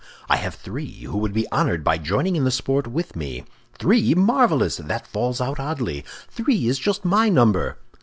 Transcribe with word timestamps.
"I 0.27 0.37
have 0.37 0.55
three, 0.55 1.01
who 1.03 1.15
would 1.19 1.31
be 1.31 1.47
honored 1.51 1.83
by 1.83 1.99
joining 1.99 2.35
in 2.35 2.43
the 2.43 2.49
sport 2.49 2.87
with 2.87 3.15
me." 3.15 3.43
"Three? 3.77 4.15
Marvelous! 4.15 4.77
That 4.77 5.05
falls 5.05 5.39
out 5.39 5.59
oddly! 5.59 6.03
Three 6.27 6.67
is 6.67 6.79
just 6.79 7.05
my 7.05 7.29
number!" 7.29 7.77